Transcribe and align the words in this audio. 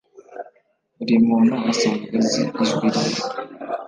buri 0.97 1.15
muntu 1.27 1.53
asanzwe 1.71 2.09
azi 2.19 2.41
ijwi 2.61 2.87
rye. 2.95 3.21